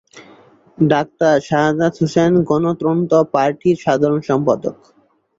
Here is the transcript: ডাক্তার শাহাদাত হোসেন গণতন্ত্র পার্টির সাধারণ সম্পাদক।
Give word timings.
ডাক্তার 0.77 1.35
শাহাদাত 1.47 1.93
হোসেন 2.01 2.31
গণতন্ত্র 2.49 3.15
পার্টির 3.33 3.77
সাধারণ 3.85 4.19
সম্পাদক। 4.29 4.75